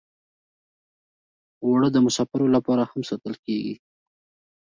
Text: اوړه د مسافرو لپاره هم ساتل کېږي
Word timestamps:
اوړه 1.65 1.87
د 1.91 1.97
مسافرو 2.05 2.47
لپاره 2.55 2.83
هم 2.91 3.01
ساتل 3.09 3.33
کېږي 3.45 3.75